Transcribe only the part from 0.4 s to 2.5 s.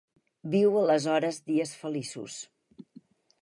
Viu aleshores dies feliços.